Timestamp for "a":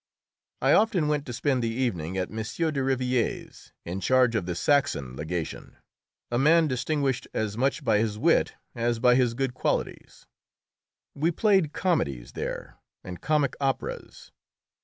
6.31-6.39